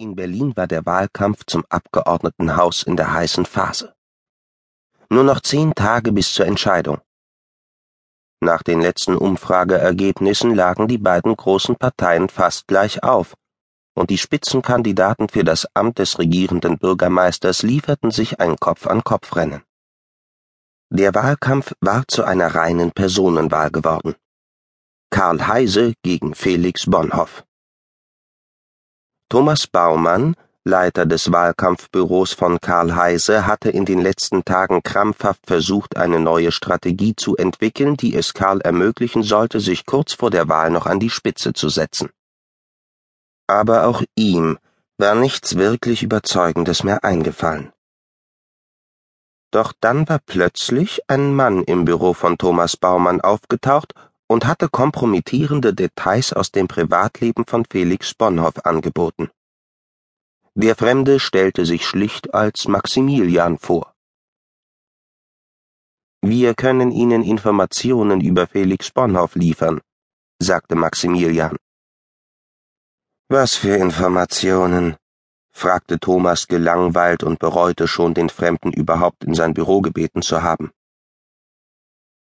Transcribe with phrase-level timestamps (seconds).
[0.00, 3.96] In Berlin war der Wahlkampf zum Abgeordnetenhaus in der heißen Phase.
[5.10, 7.00] Nur noch zehn Tage bis zur Entscheidung.
[8.40, 13.34] Nach den letzten Umfrageergebnissen lagen die beiden großen Parteien fast gleich auf,
[13.94, 19.62] und die Spitzenkandidaten für das Amt des regierenden Bürgermeisters lieferten sich ein Kopf-an-Kopf-Rennen.
[20.90, 24.14] Der Wahlkampf war zu einer reinen Personenwahl geworden.
[25.10, 27.47] Karl Heise gegen Felix Bonhoff.
[29.30, 35.98] Thomas Baumann, Leiter des Wahlkampfbüros von Karl Heise, hatte in den letzten Tagen krampfhaft versucht,
[35.98, 40.70] eine neue Strategie zu entwickeln, die es Karl ermöglichen sollte, sich kurz vor der Wahl
[40.70, 42.08] noch an die Spitze zu setzen.
[43.46, 44.58] Aber auch ihm
[44.96, 47.70] war nichts wirklich Überzeugendes mehr eingefallen.
[49.50, 53.92] Doch dann war plötzlich ein Mann im Büro von Thomas Baumann aufgetaucht
[54.28, 59.30] und hatte kompromittierende Details aus dem Privatleben von Felix Bonhoff angeboten.
[60.54, 63.94] Der Fremde stellte sich schlicht als Maximilian vor.
[66.20, 69.80] Wir können Ihnen Informationen über Felix Bonhoff liefern,
[70.40, 71.56] sagte Maximilian.
[73.28, 74.96] Was für Informationen?
[75.52, 80.70] fragte Thomas gelangweilt und bereute schon, den Fremden überhaupt in sein Büro gebeten zu haben.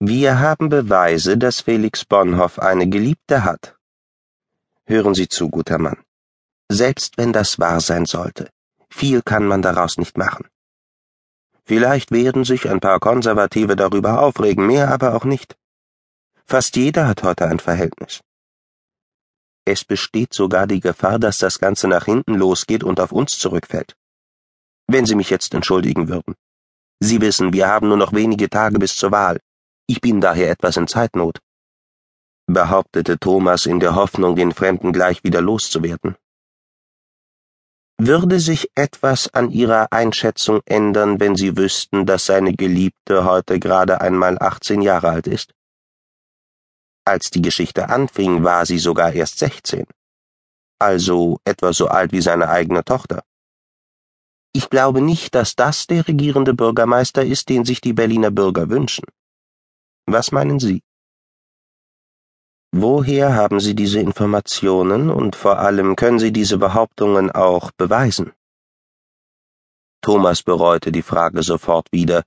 [0.00, 3.76] Wir haben Beweise, dass Felix Bonhoff eine Geliebte hat.
[4.86, 6.00] Hören Sie zu, guter Mann.
[6.68, 8.48] Selbst wenn das wahr sein sollte,
[8.90, 10.46] viel kann man daraus nicht machen.
[11.64, 15.56] Vielleicht werden sich ein paar Konservative darüber aufregen, mehr aber auch nicht.
[16.46, 18.20] Fast jeder hat heute ein Verhältnis.
[19.64, 23.96] Es besteht sogar die Gefahr, dass das Ganze nach hinten losgeht und auf uns zurückfällt.
[24.86, 26.36] Wenn Sie mich jetzt entschuldigen würden.
[27.00, 29.40] Sie wissen, wir haben nur noch wenige Tage bis zur Wahl.
[29.90, 31.40] Ich bin daher etwas in Zeitnot,
[32.46, 36.14] behauptete Thomas in der Hoffnung, den Fremden gleich wieder loszuwerden.
[37.98, 44.02] Würde sich etwas an Ihrer Einschätzung ändern, wenn Sie wüssten, dass seine Geliebte heute gerade
[44.02, 45.54] einmal 18 Jahre alt ist?
[47.06, 49.86] Als die Geschichte anfing, war sie sogar erst 16.
[50.78, 53.22] Also etwa so alt wie seine eigene Tochter.
[54.52, 59.04] Ich glaube nicht, dass das der regierende Bürgermeister ist, den sich die Berliner Bürger wünschen.
[60.10, 60.80] Was meinen Sie?
[62.72, 68.32] Woher haben Sie diese Informationen und vor allem können Sie diese Behauptungen auch beweisen?
[70.00, 72.22] Thomas bereute die Frage sofort wieder,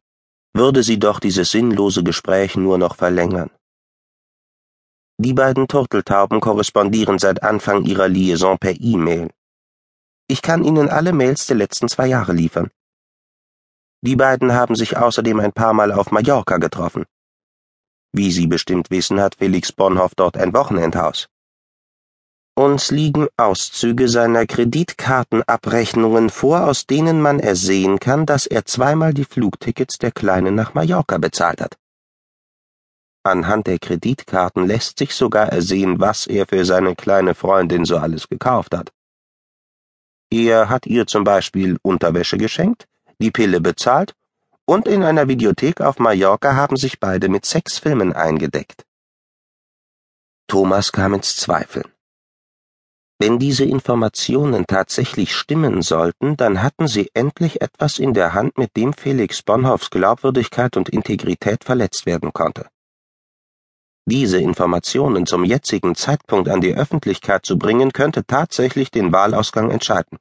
[0.53, 3.49] würde sie doch dieses sinnlose Gespräch nur noch verlängern.
[5.17, 9.31] Die beiden Turteltauben korrespondieren seit Anfang ihrer Liaison per E-Mail.
[10.27, 12.69] Ich kann Ihnen alle Mails der letzten zwei Jahre liefern.
[14.01, 17.05] Die beiden haben sich außerdem ein paar Mal auf Mallorca getroffen.
[18.13, 21.27] Wie Sie bestimmt wissen, hat Felix Bonhoff dort ein Wochenendhaus.
[22.55, 29.23] Uns liegen Auszüge seiner Kreditkartenabrechnungen vor, aus denen man ersehen kann, dass er zweimal die
[29.23, 31.77] Flugtickets der Kleinen nach Mallorca bezahlt hat.
[33.23, 38.27] Anhand der Kreditkarten lässt sich sogar ersehen, was er für seine kleine Freundin so alles
[38.27, 38.91] gekauft hat.
[40.29, 42.87] Er hat ihr zum Beispiel Unterwäsche geschenkt,
[43.19, 44.15] die Pille bezahlt
[44.71, 48.85] und in einer Videothek auf Mallorca haben sich beide mit Sexfilmen eingedeckt.
[50.47, 51.91] Thomas kam ins Zweifeln.
[53.19, 58.77] Wenn diese Informationen tatsächlich stimmen sollten, dann hatten sie endlich etwas in der Hand, mit
[58.77, 62.69] dem Felix Bonhoffs Glaubwürdigkeit und Integrität verletzt werden konnte.
[64.05, 70.17] Diese Informationen zum jetzigen Zeitpunkt an die Öffentlichkeit zu bringen, könnte tatsächlich den Wahlausgang entscheiden.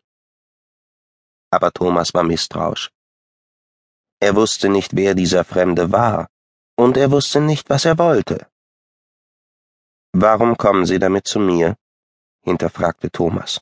[1.53, 2.91] Aber Thomas war misstrauisch.
[4.21, 6.29] Er wusste nicht, wer dieser Fremde war,
[6.77, 8.47] und er wusste nicht, was er wollte.
[10.13, 11.77] Warum kommen Sie damit zu mir?
[12.43, 13.61] hinterfragte Thomas.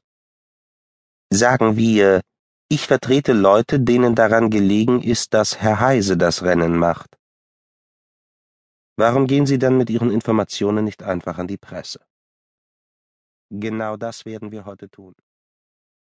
[1.31, 2.23] Sagen wir,
[2.69, 7.19] ich vertrete Leute, denen daran gelegen ist, dass Herr Heise das Rennen macht.
[8.97, 12.01] Warum gehen Sie dann mit Ihren Informationen nicht einfach an die Presse?
[13.51, 15.15] Genau das werden wir heute tun.